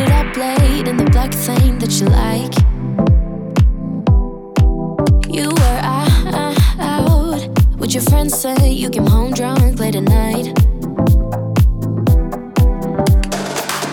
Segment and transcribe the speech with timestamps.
[0.00, 2.54] It up late in the black thing that you like.
[5.28, 10.48] You were out with your friends, say you came home drunk late at night.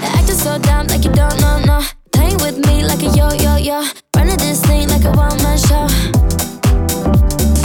[0.04, 1.82] Acting so dumb like you don't know, no.
[2.12, 3.84] Playing with me like a yo yo yo.
[4.16, 5.88] Running this thing like a one man show.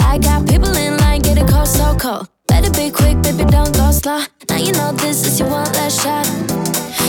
[0.04, 2.28] I got people in line getting cold, so cold.
[2.48, 4.22] Better be quick, baby, don't go slow.
[4.48, 6.26] Now you know this is your one last shot.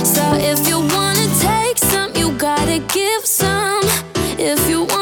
[0.05, 1.10] So if you wanna
[2.87, 3.83] give some.
[4.37, 5.00] If you wanna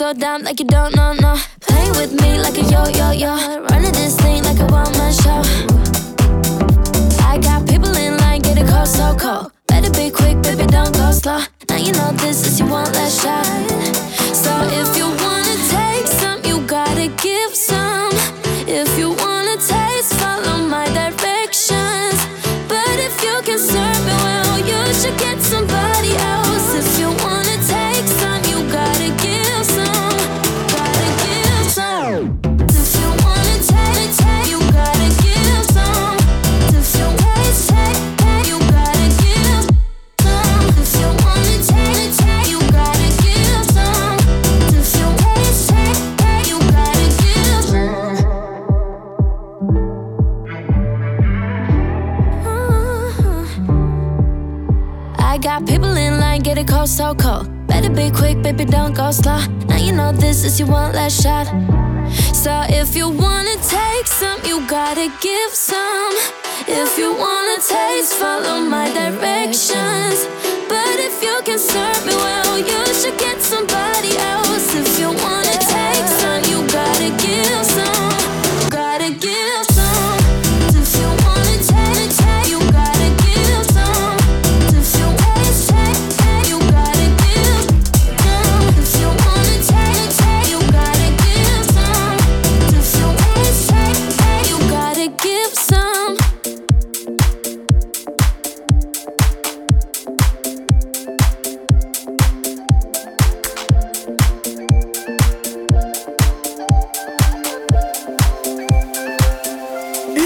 [0.00, 1.36] so dumb like you don't know, no.
[1.60, 3.32] Playing with me like a yo yo yo.
[3.68, 5.42] Running this thing like a one man show.
[7.30, 9.52] I got people in line getting cold, so cold.
[9.66, 11.40] Better be quick, baby, don't go slow.
[11.68, 13.44] Now you know this is your one last shot.
[14.34, 15.29] So if you wanna
[56.80, 57.66] cold, so cold.
[57.66, 59.40] Better be quick, baby, don't go slow.
[59.68, 61.46] Now you know this is your one last shot.
[62.34, 66.14] So if you wanna take some, you gotta give some.
[66.66, 70.18] If you wanna taste, follow my directions.
[70.68, 73.09] But if you can serve me well, you should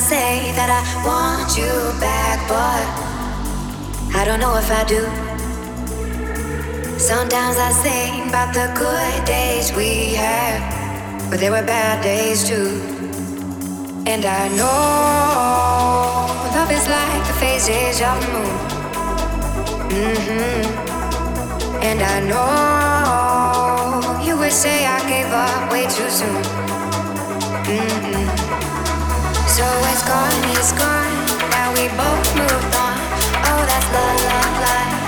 [0.00, 1.68] say that I want you
[2.00, 2.84] back, but
[4.16, 5.04] I don't know if I do.
[6.98, 10.58] Sometimes I think about the good days we had,
[11.28, 12.80] but there were bad days too.
[14.06, 18.56] And I know love is like the phases of the moon.
[20.00, 20.62] Mm-hmm.
[21.84, 26.42] And I know you would say I gave up way too soon.
[27.68, 28.39] Mm-hmm.
[29.60, 31.12] So it's gone, it's gone.
[31.50, 32.96] Now we both moved on.
[33.44, 34.99] Oh, that's la la la.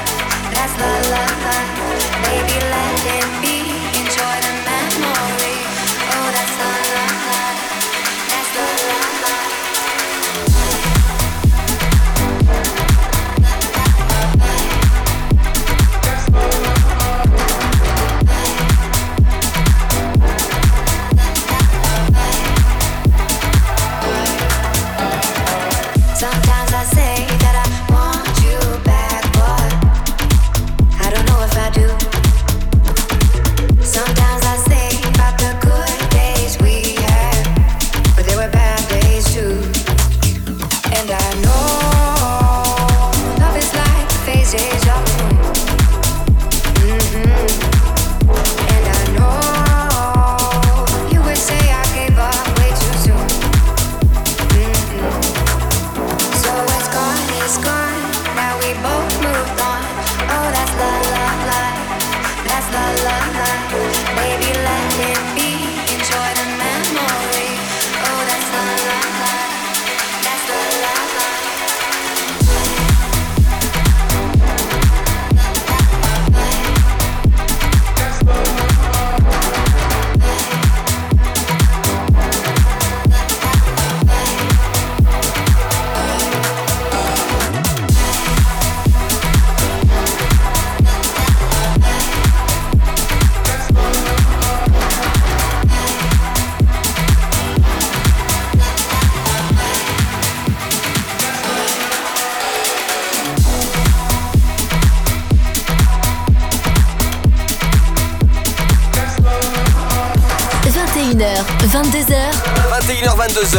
[113.32, 113.58] 22h,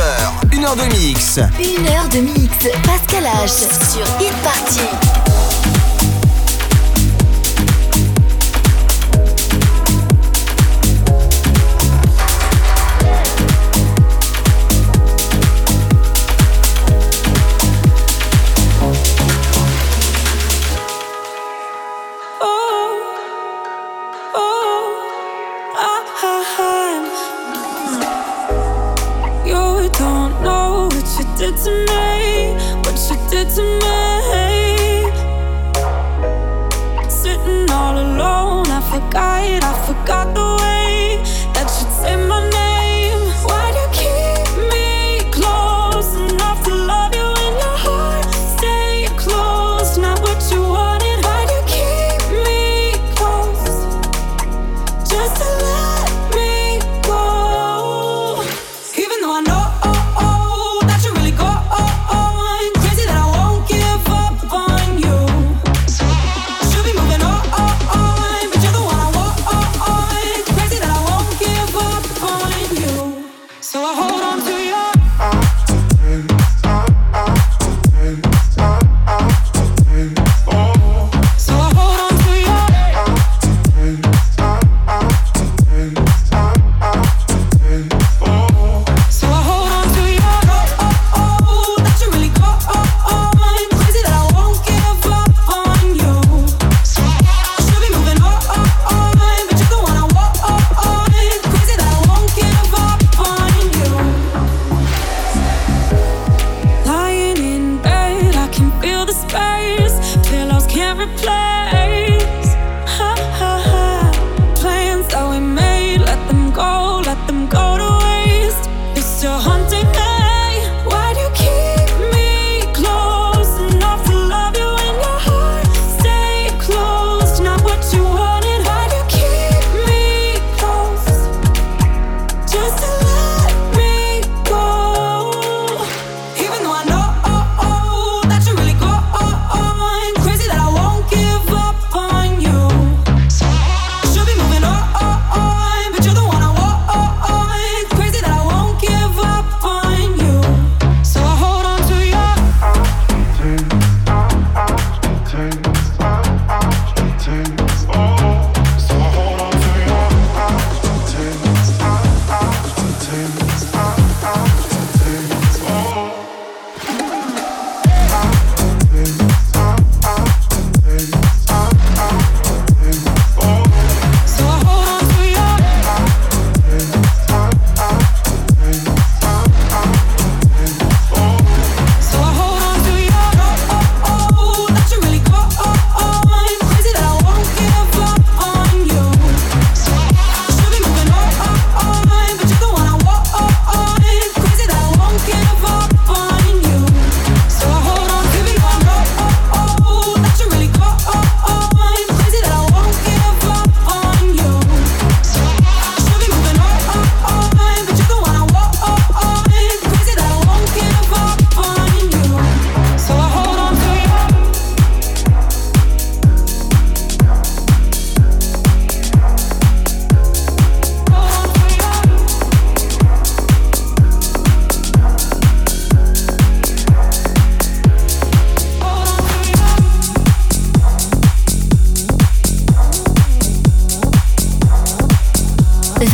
[0.51, 1.39] 1h de mix.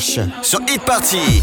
[0.00, 1.42] Sur Hit Party.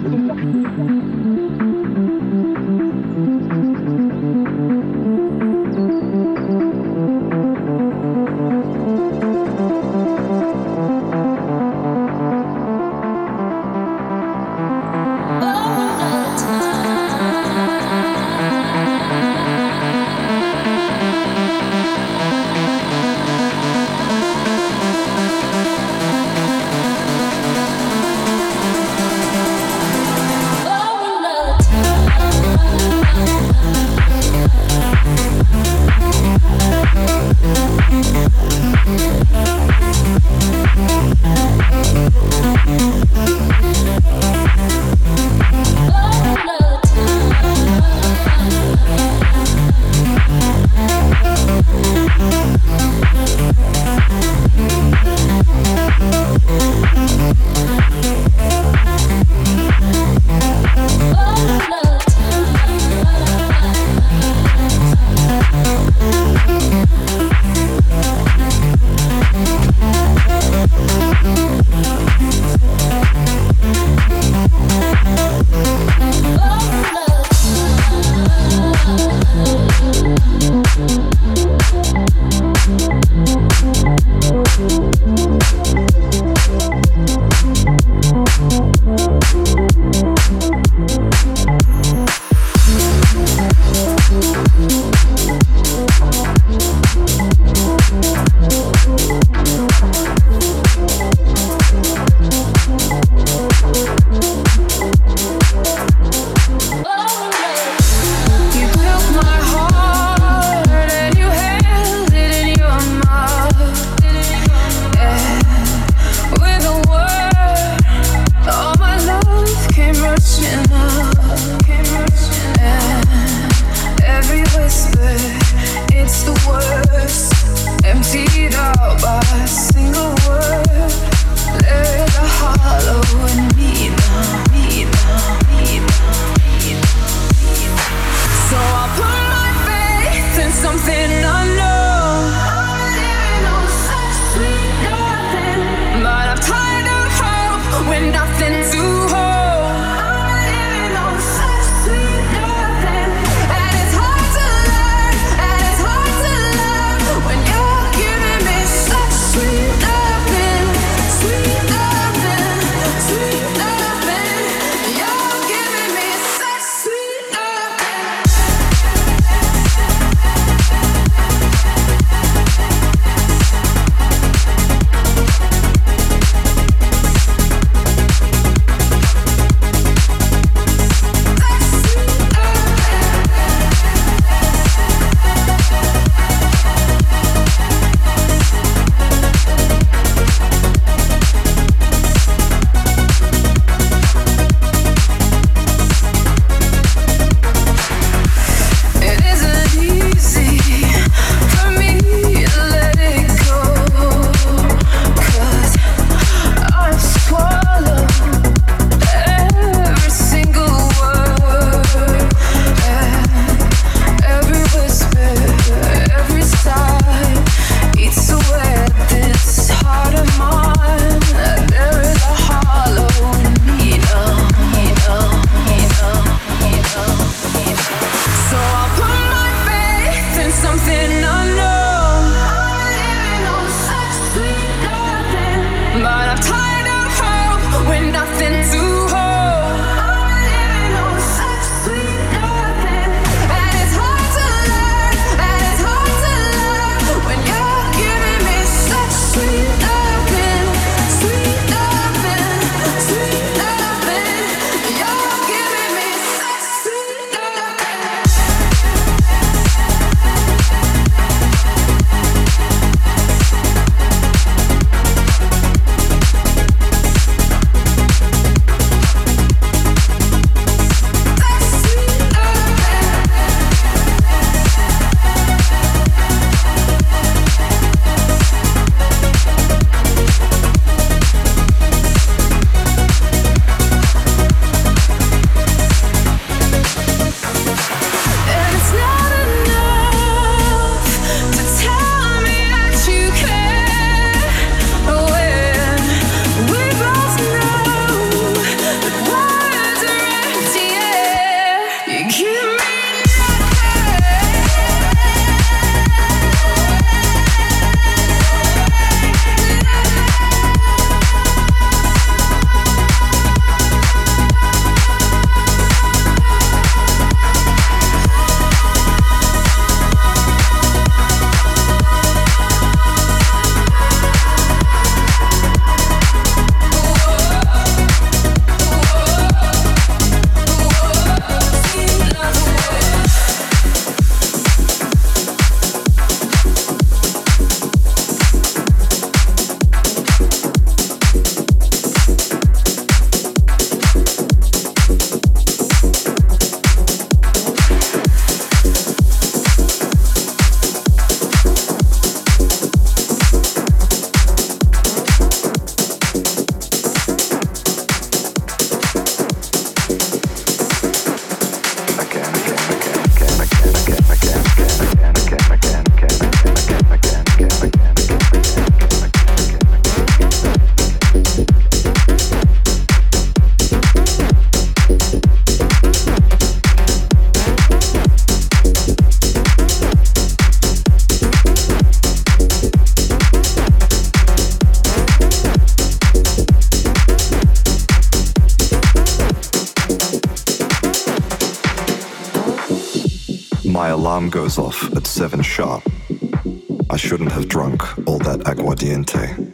[399.11, 399.70] siguiente.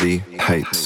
[0.00, 0.79] The heights.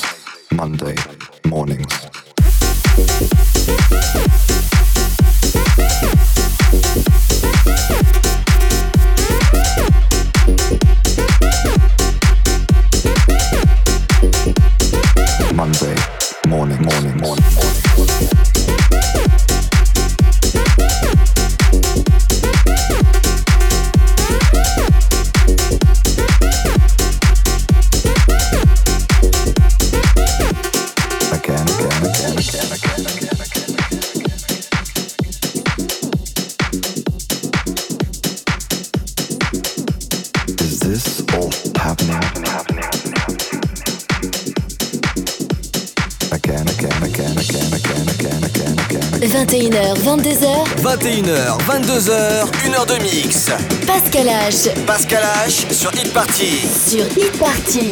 [50.14, 53.50] 22h, 21h, 22h, 1h de mix.
[53.84, 54.70] Pascal H.
[54.86, 56.60] Pascal H sur Hit Party.
[56.68, 57.90] Sur Hit Party.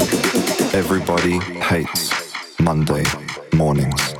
[0.72, 2.10] Everybody hates
[2.60, 3.02] Monday
[3.54, 4.11] mornings.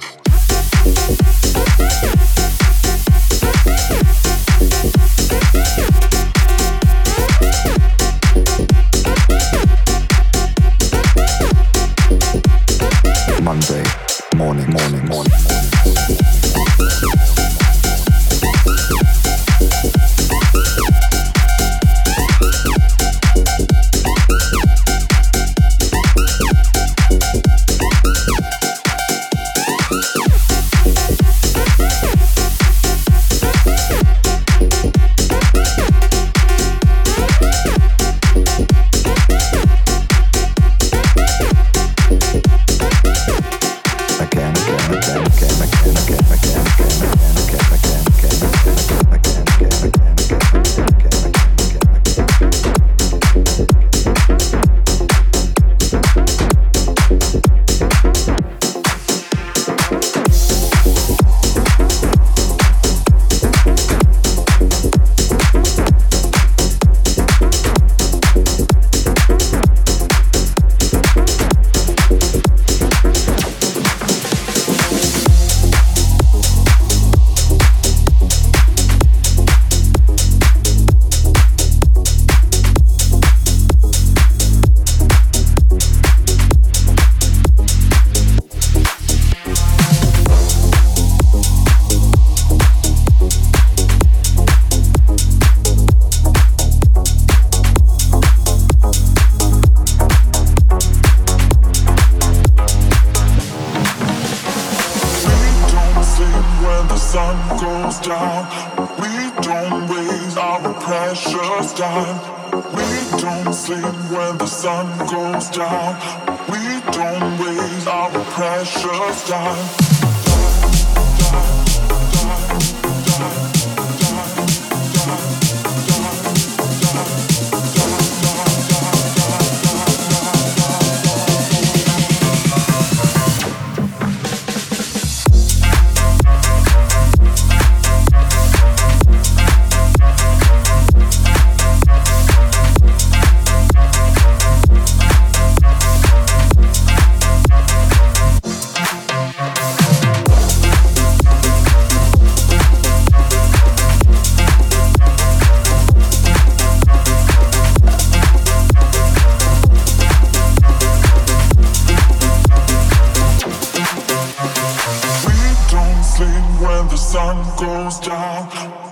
[167.13, 168.92] sun goes down.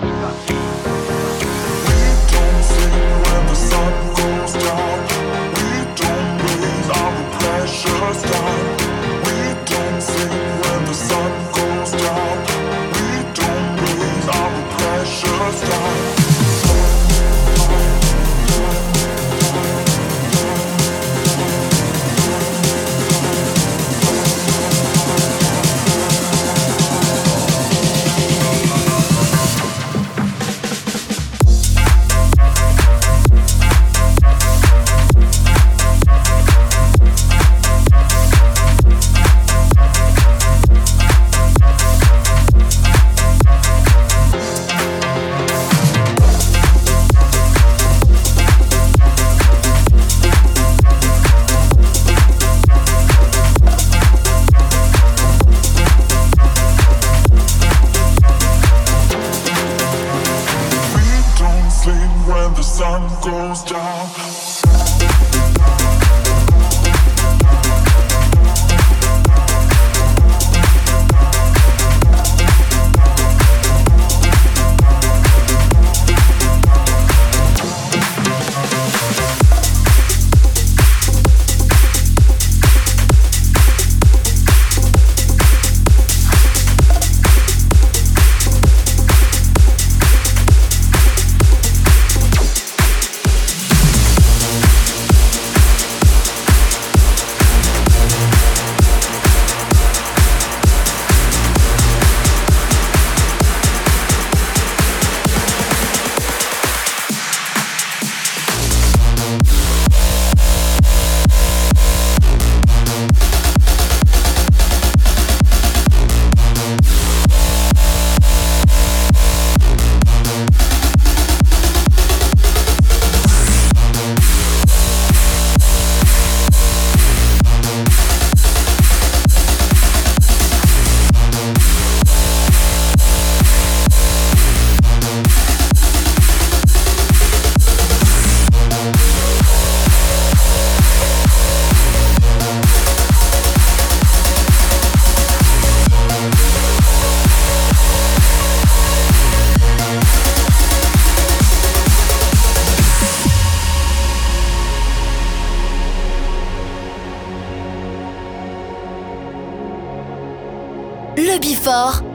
[62.81, 64.50] Sun goes down.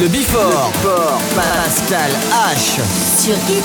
[0.00, 0.70] Le Bifort.
[1.34, 2.80] Pascal H.
[3.20, 3.64] Sur Hit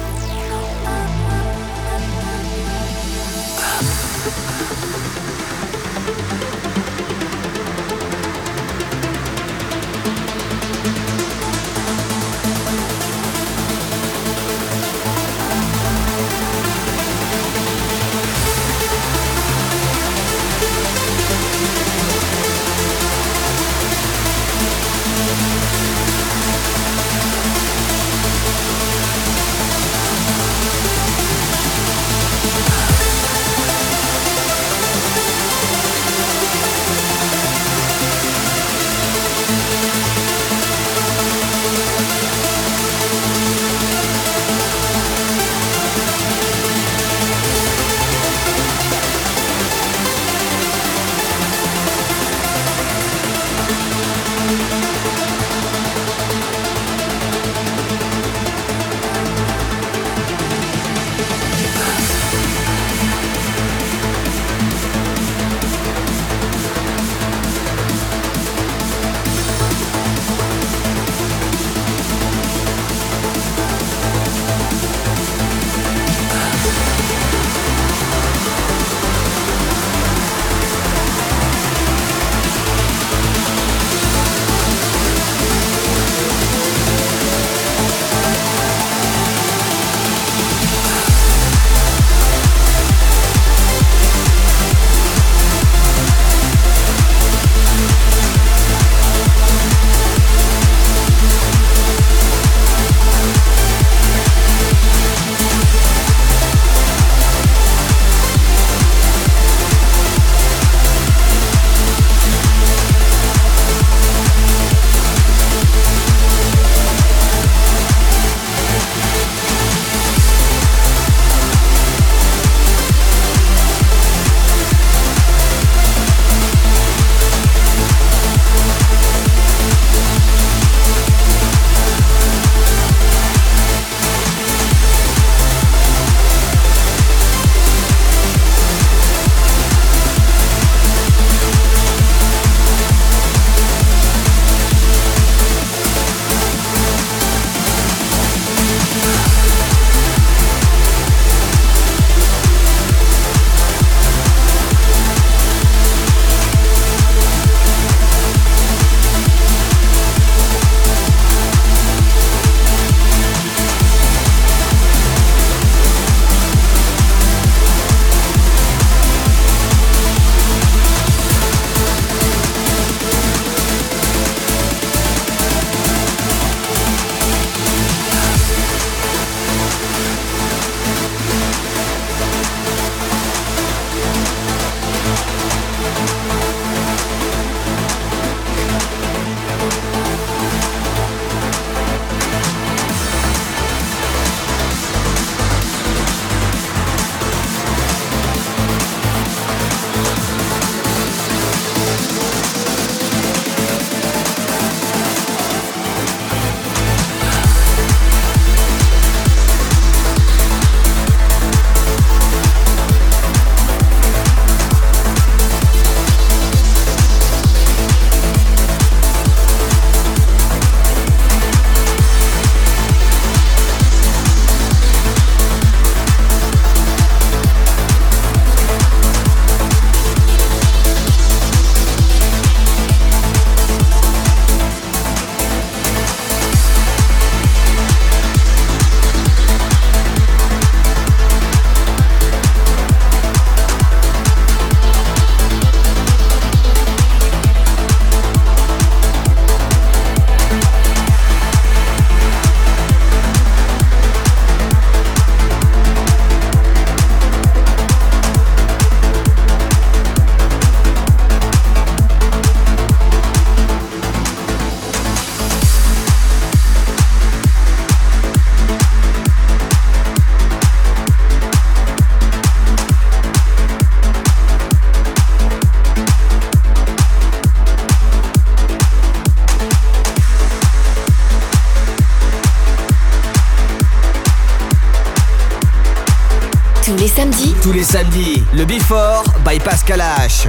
[287.91, 290.47] Samedis, le Before by Pascal H.